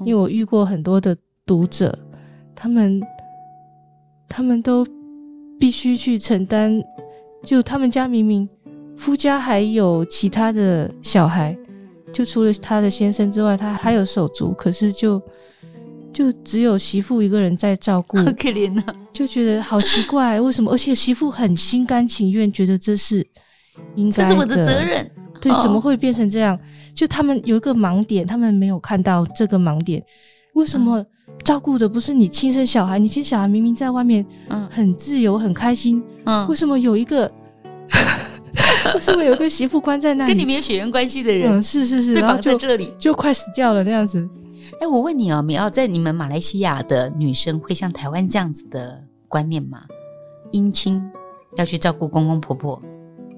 [0.00, 1.98] 因为我遇过很多的读者，
[2.54, 3.02] 他们
[4.28, 4.86] 他们都
[5.58, 6.78] 必须去承担，
[7.42, 8.46] 就他们家明明
[8.98, 11.56] 夫家还有其他的小孩，
[12.12, 15.18] 就除了他的先生之外，他还有手足，可是就。
[16.12, 20.72] 就只有媳妇一个人在照顾，好可怜啊，就觉得好奇怪，为什么？
[20.72, 23.26] 而且媳妇很心甘情愿，觉得这是
[23.94, 25.10] 应该的，这是我的责任。
[25.40, 26.58] 对，怎么会变成这样？
[26.94, 30.02] 就他们有一个盲点，他们没有看到这个盲点。
[30.54, 31.02] 为什么
[31.44, 32.98] 照顾的不是你亲生小孩？
[32.98, 37.30] 你亲小孩明明在外面，嗯，很自由，很开心，嗯，为什么有一个？
[38.94, 40.32] 为什么有个媳妇关在那里？
[40.32, 44.28] 跟你没有血缘关系的人，嗯，是是是，然后就这里就快死掉了那样子。
[44.78, 49.82] 哎，我问你哦，米奥，在你们马来西亚的女生会像台湾这样子的观念吗？
[50.52, 51.02] 姻亲
[51.56, 52.80] 要去照顾公公婆婆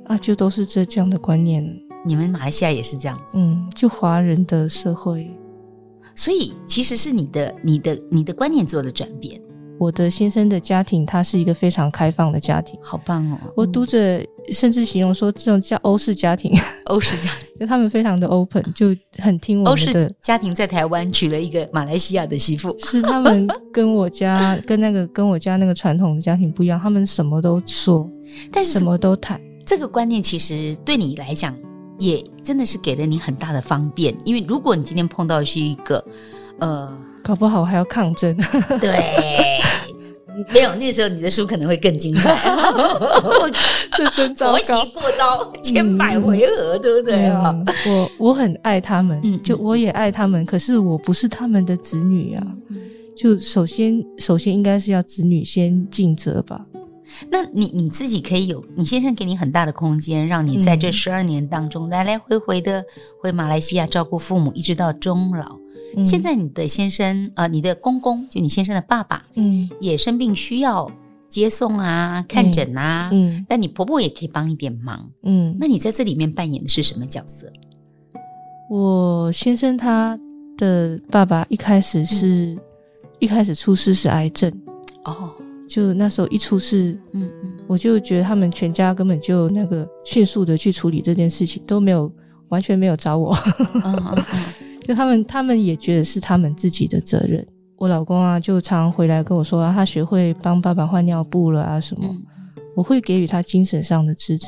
[0.07, 1.65] 啊，就都是这这样的观念。
[2.05, 3.35] 你们马来西亚也是这样子？
[3.35, 5.31] 嗯，就华人的社会，
[6.15, 9.41] 所以其实是你的、你的、你的观念做了转变。
[9.79, 13.39] 我的先生的家庭，他是一个非常开放的家庭，好棒哦！
[13.57, 16.57] 我读者甚至形容说，这种叫欧式家庭，
[16.87, 18.89] 欧式家庭，就他们非常的 open，就
[19.19, 20.11] 很听我们的。
[20.21, 28.09] 家庭在台湾娶了一个马来西亚的媳妇，是他们跟我家 跟那个跟我家那个传统的家庭不一样，他们什么都说，
[28.51, 29.41] 但是什么都谈。
[29.65, 31.57] 这个观念其实对你来讲，
[32.01, 36.05] 也真的是给了你很大的方便，因为如果你今天碰到的是一个，
[36.59, 36.99] 呃。
[37.25, 38.37] 搞不好还要抗争，
[38.81, 38.99] 对，
[40.53, 42.39] 没有那个时候你的书可能会更精彩，
[43.97, 47.55] 这真糟糕， 婆媳过招千百回合，嗯、对不对啊？
[47.87, 52.47] 我我很爱他们，嗯、就我也爱他们，可是我不是他们的子女啊。
[52.71, 52.81] 嗯、
[53.17, 56.65] 就首先首先应该是要子女先尽责吧。
[57.29, 62.83] 那你你自己可以有，你先生给你很大的空间，让你在这十二年当中、嗯、来来回回的
[63.21, 65.62] 回马来西亚照顾父母，一直到终老。
[65.97, 70.91] 嗯、现在你的先生呃，你的公公就你先生的爸爸，嗯，也生病需要
[71.29, 77.53] 接送啊、看诊啊，嗯，但你婆婆也可以帮一点忙，嗯，那你在这里面扮演的是什么角色？
[78.69, 80.19] 我先生他
[80.57, 82.59] 的爸爸一开始是、嗯、
[83.19, 84.53] 一开始出事是癌症。
[85.05, 85.33] 哦。
[85.69, 92.13] 就那时候一出事，嗯嗯，我就觉得他们全家根本就那个迅速的去处理这件事情，都没有
[92.49, 93.35] 完全没有找我，
[93.83, 94.25] 嗯嗯嗯、
[94.83, 97.47] 就他们他们也觉得是他们自己的责任。
[97.79, 102.23] 我老公啊，就常回来跟我说、啊，他学会帮爸爸换尿布了啊什么，嗯、
[102.77, 104.47] 我会给予他精神上的支持。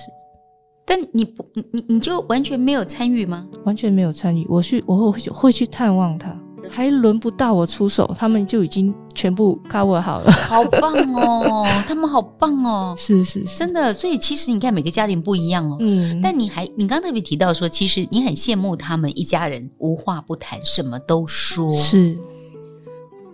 [0.87, 3.49] 但你不，你你你就完全没有参与吗？
[3.65, 6.39] 完全没有参与，我去，我会会去探望他。
[6.71, 10.31] 还轮不到我出手，他们就已经全部 cover 好了。
[10.33, 13.95] 好棒哦，他们好棒哦， 是是是，真的。
[13.95, 15.77] 所以其实你看，每个家庭不一样哦。
[15.81, 16.21] 嗯。
[16.23, 21.71] 但你还，你刚特别提到说，其实你很羡慕他们一家人无话不谈，什么都说。
[21.73, 22.19] 是。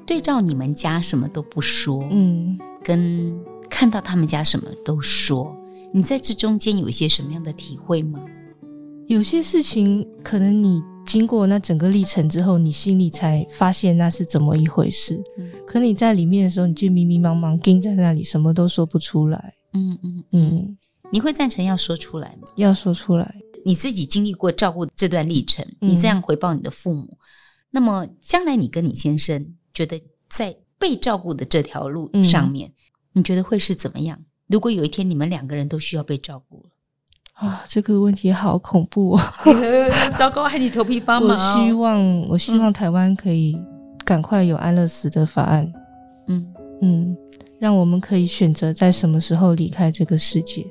[0.07, 3.33] 对照你们家什么都不说，嗯，跟
[3.69, 5.55] 看到他们家什么都说，
[5.93, 8.21] 你在这中间有一些什么样的体会吗？
[9.07, 10.83] 有些事情可能你。
[11.07, 15.21] 经过那整个历程之后，你心里才发现那是怎么一回事。
[15.39, 19.55] 嗯、可你在里面的时候，你就迷迷茫茫盯在那里，什么都说不出来。
[19.73, 20.79] 嗯嗯嗯，
[21.11, 22.49] 你会赞成要说出来吗？
[22.57, 23.35] 要说出来。
[23.65, 27.19] 你自己经历过照顾这段历程，你这样回报你的父母，嗯、
[27.73, 32.75] 那么将来你跟你先生觉得在被照顾的这条路上面，嗯、
[33.15, 34.25] 你觉得会是怎么样？
[34.47, 36.71] 如果有一天你们两个人都需要被照顾了？
[37.41, 39.21] 啊，这个问题好恐怖哦！
[40.19, 41.35] 糟糕，害你头皮发麻。
[41.35, 43.59] 我希望，我希望台湾可以
[44.05, 45.73] 赶快有安乐死的法案。
[46.29, 46.47] 嗯
[46.83, 47.17] 嗯，
[47.59, 50.67] 让我们可以选择在什么时候离开这个世界。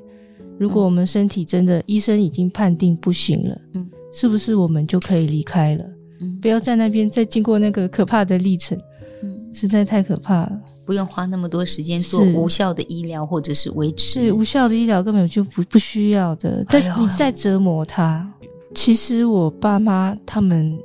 [0.58, 5.84] 如果我们身体真的医生已经判定不行了，嗯，是不是我们就可以离开了？
[6.20, 8.78] 嗯，不要在那边再经过那个可怕的历程。
[9.22, 10.52] 嗯，实在太可怕了。
[10.90, 14.26] 不用花那么多时间做无效的医疗，或者是维持。
[14.26, 16.64] 是无效的医疗根本就不不需要的。
[16.68, 18.28] 但你再折磨他，
[18.74, 20.76] 其实我爸妈他们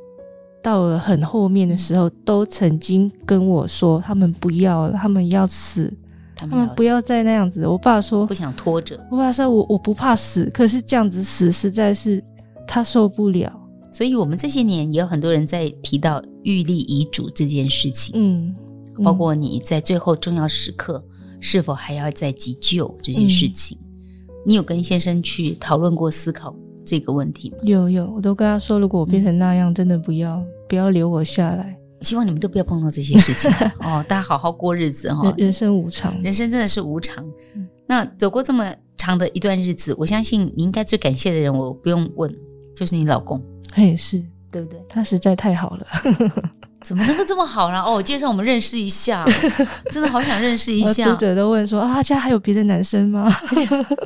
[0.62, 5.92] 到了很后面的时候，都曾经跟我说，他们不要了，他们要死，
[6.36, 7.66] 他们不要再那样子。
[7.66, 9.04] 我爸说不想拖着。
[9.10, 12.24] 我爸说我我不怕死，可是这样子死实在是
[12.68, 13.52] 他受不了。
[13.92, 18.14] 所以我们这些年也有很多人在提到预立遗嘱这件事情。
[18.16, 18.56] 嗯。
[19.04, 21.04] 包括你在最后重要时刻
[21.40, 27.58] 是否还要再急救这些事情，嗯、你有跟先生去讨论过、思考这个问题吗？
[27.64, 31.76] 有有，我都跟他说，如果我变成那样，嗯、真的不要不要留我下来。
[32.02, 33.50] 希望你们都不要碰到这些事情
[33.82, 35.34] 哦，大家好好过日子哈、哦。
[35.38, 37.26] 人生无常，人生真的是无常。
[37.56, 42.32] 嗯、那走过这么长的一段日子，我相信你应该最感谢的人，我不用问，
[42.76, 43.42] 就是你老公。
[43.72, 44.80] 他也是，对不对？
[44.88, 45.88] 他实在太好了。
[46.86, 47.82] 怎么能够这么好呢？
[47.82, 49.26] 哦，介绍我们认识一下，
[49.92, 51.10] 真的好想认识一下。
[51.10, 53.28] 读者都问说啊，家还有别的男生吗？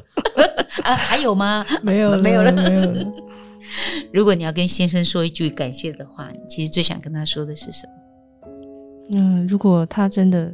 [0.84, 1.66] 啊，还有吗？
[1.84, 3.14] 没有了，没有了，没有了。
[4.14, 9.20] 如果你要跟先生说一句感谢的话，你其实最想跟他说的是什么？
[9.20, 10.52] 嗯，如果他真的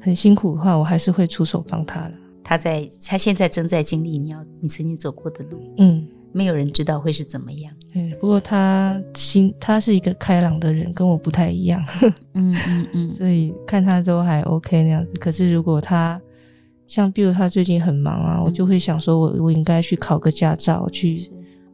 [0.00, 2.12] 很辛苦的话，我还是会出手帮他了。
[2.44, 5.62] 他在，他现在正在经历你要你曾经走过的路。
[5.78, 6.06] 嗯。
[6.30, 7.72] 没有人知道会是怎么样。
[7.92, 11.82] 对，不过他心，他是一个开朗的人，跟我不太一样。
[12.34, 15.12] 嗯嗯嗯，所以看他都还 OK 那样子。
[15.20, 16.20] 可是如果他
[16.86, 21.30] 像，比如他最近很忙啊，嗯、我就会想说我，我我应该去考个驾照，去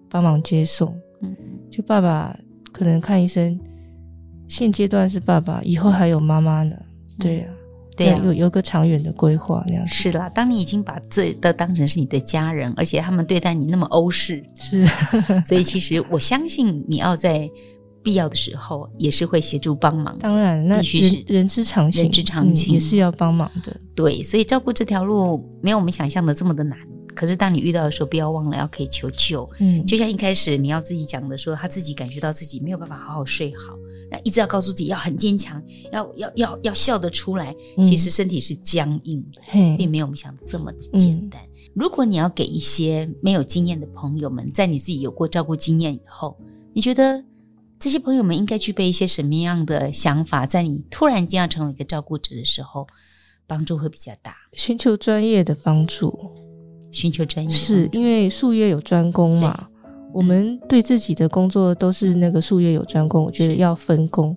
[0.09, 0.89] 帮忙接送。
[1.23, 2.37] 嗯嗯，就爸爸
[2.73, 3.59] 可能看医生，
[4.49, 6.77] 现阶段是爸爸，以后还有妈妈呢。
[7.19, 7.54] 对呀、啊。
[7.97, 9.95] 对、啊，有有个长远的规划那样子。
[9.95, 14.87] 是啦，当你已经把这都当成是你的家人，而且他们对待你那么欧式，是，
[15.47, 17.49] 所以其实我相信你要在
[18.03, 20.17] 必要的时候也是会协助帮忙。
[20.19, 23.75] 当然，那必须是人之常情，人之常情、嗯、也是要帮忙的。
[23.95, 26.79] 对，所以照顾这条路没有我们想象的这么的难。
[27.15, 29.49] 可是当你遇到的时候，不要忘了要可以求救。
[29.61, 33.77] 嗯，就像一开始你要自己讲的说，他自己感觉到自己没有办法好好睡好。
[34.11, 37.55] 那一直要告诉自己要很坚强，要要要要笑得出来。
[37.85, 41.41] 其实身体是僵硬的，嗯、并没有我们想的这么简单。
[41.43, 46.37] 嗯、如果你要给一些没有经验的朋友们，在你自己有过照顾经验以后，
[46.75, 47.25] 你觉得
[47.79, 50.47] 这些朋友们应该具备一些什么样的想法？
[50.47, 52.87] 在你突然间要成为一个照顾者的时候，
[53.47, 54.37] 帮助会比较大。
[54.53, 56.31] 寻求专业的帮助，
[56.95, 59.69] 寻求专业是因为术业有专攻嘛。
[60.13, 64.35] 我们对自己的工作都是那个术业有专攻，我觉得要分工。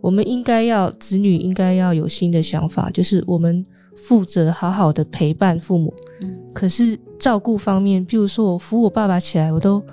[0.00, 3.64] 我们应该要子女应该要有新的想法，就是我们
[3.94, 5.92] 负责好好的陪伴父母。
[6.22, 9.84] 嗯，可是照顾方面，比如说我扶我爸爸起来，我都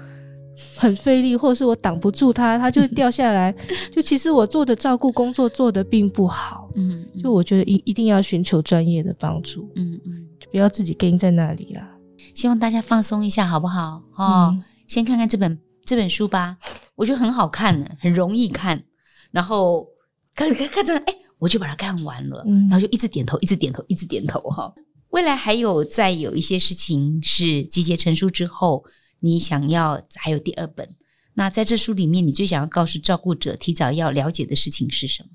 [0.78, 3.54] 很费力，或者是我挡不住他，他就掉下来。
[3.92, 6.70] 就其实我做的照顾工作做的并不好。
[6.76, 9.70] 嗯，就我觉得一一定要寻求专业的帮助。
[9.76, 11.98] 嗯嗯，就不要自己跟在那里啦。
[12.34, 14.02] 希望大家放松一下，好不好？
[14.16, 16.58] 哦，嗯、先看看这本这本书吧，
[16.96, 18.84] 我觉得很好看呢，很容易看。
[19.32, 19.88] 然后
[20.36, 24.74] 看看看着，哎，我就把它看完了，嗯、然后就一直点头，一直点头，一直点头哈。
[25.10, 28.84] 未来还有再有一些事情是集结成书之后，
[29.20, 30.96] 你想要还有第二本。
[31.36, 35.30] 那在这书里面，你最想要告诉照顾者提早要了解的事情是什么？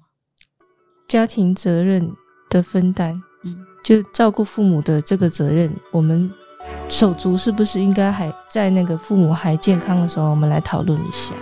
[1.08, 2.12] 家庭责任
[2.50, 3.22] 的分担，嗯，
[3.84, 6.28] 就照顾父母的这个责任，我们。
[6.88, 11.34] 手足是不是应该还在那个父母还健康的时候，我们来讨论一下，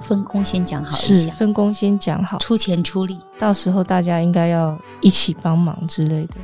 [0.00, 6.34] 分工先讲好一下，是分工先讲好，出钱出力，到时候大家应该要一起帮忙之类的。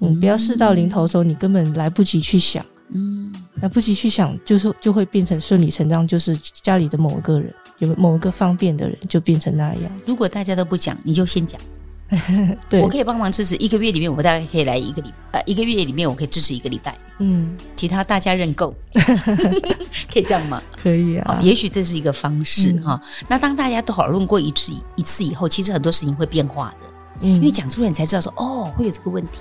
[0.00, 9.82] 嗯，嗯，不要事到临头的时候，你根本来不及去想，嗯，来不及去想，就是就会变成顺理成章，就是家里的某一个人，有某一个方便的人就变成那样。
[10.04, 11.60] 如果大家都不讲，你就先讲。
[12.70, 16.96] 对，我可以帮忙支持一个月里面，我大概可以来一个礼呃一个月里面，我可以支持一个礼拜。
[17.18, 18.72] 嗯，其他大家认购，
[20.12, 20.62] 可以这样吗？
[20.80, 23.26] 可以啊，也许这是一个方式哈、嗯。
[23.28, 26.86] 那当大家都讨论过一次一次以后，其实很多事情会变化的。
[27.22, 29.40] 嗯，因为讲出来你才知道说哦，会有这个问题，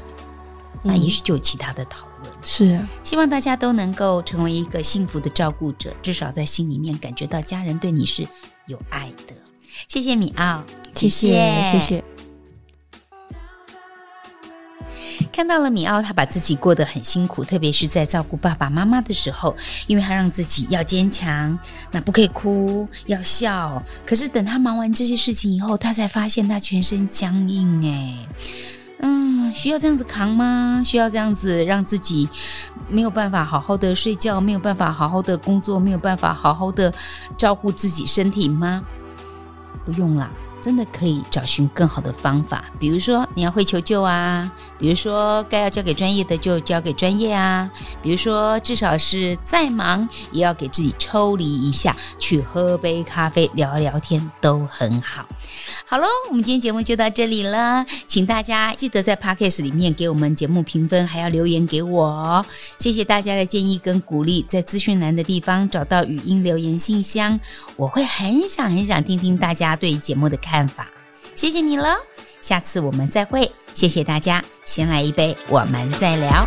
[0.81, 2.33] 那也许就有其他的讨论。
[2.43, 8.27] 是啊，希望大家都能够成为一个幸福的照顾者，至少在心里面感觉到家人对你是
[8.65, 9.35] 有爱的。
[9.87, 10.63] 谢谢米奥，
[10.95, 12.14] 谢谢，谢谢。
[15.35, 19.53] 看到了米奥，他把自己过得很辛苦，特别是在照顾爸爸妈妈的时候，
[19.85, 21.59] 因为他让自己要坚强，
[21.91, 23.83] 那不可以哭，要笑。
[24.05, 27.85] 可是等他忙完这些事情以后，他才发现他全身僵硬。
[27.85, 28.27] 哎，
[29.01, 30.81] 嗯，需要这样子扛吗？
[30.85, 32.29] 需要这样子让自己
[32.87, 36.93] 没有办法好好的睡觉，没有办法好好的工作，没有办法好好的
[37.37, 38.81] 照顾自己身体吗？
[39.83, 40.31] 不用了。
[40.65, 47.69] 真的可以找寻更好的方法，比如说你要会求救啊，比如说该要交给专业的就交给专业啊，
[48.01, 55.29] 比如说至少是再忙也要给自己抽离一下，去喝杯咖啡聊聊天都很好。
[55.85, 62.43] 好喽，我们今天节目就到这里了，请大家记得在 Podcast 里面给我们节目评分，还要留言给我哦。
[62.79, 67.39] 谢谢大家的建议跟鼓励，在资讯栏的地方找到语音留言信箱，
[67.75, 70.54] 我会很想很想听听大家对节目的看。
[70.55, 70.87] 办法，
[71.35, 71.97] 谢谢你了，
[72.39, 76.45] 下次我们再会，谢谢大家，先来一杯，我们再聊。